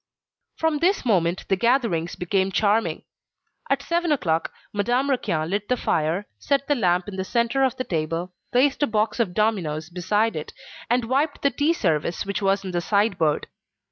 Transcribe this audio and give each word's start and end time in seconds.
From 0.57 0.79
this 0.79 1.05
moment, 1.05 1.47
the 1.47 1.55
gatherings 1.55 2.15
became 2.15 2.51
charming. 2.51 3.03
At 3.69 3.83
seven 3.83 4.11
o'clock 4.11 4.51
Madame 4.73 5.11
Raquin 5.11 5.47
lit 5.51 5.69
the 5.69 5.77
fire, 5.77 6.25
set 6.39 6.67
the 6.67 6.73
lamp 6.73 7.07
in 7.07 7.17
the 7.17 7.23
centre 7.23 7.61
of 7.63 7.77
the 7.77 7.83
table, 7.83 8.33
placed 8.51 8.81
a 8.81 8.87
box 8.87 9.19
of 9.19 9.35
dominoes 9.35 9.91
beside 9.91 10.35
it, 10.35 10.53
and 10.89 11.05
wiped 11.05 11.43
the 11.43 11.51
tea 11.51 11.73
service 11.73 12.25
which 12.25 12.41
was 12.41 12.65
in 12.65 12.71
the 12.71 12.81
sideboard. 12.81 13.45